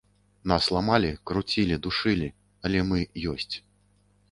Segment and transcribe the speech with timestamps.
[0.51, 2.31] Нас ламалі, круцілі, душылі,
[2.69, 2.99] але мы
[3.37, 3.55] ёсць.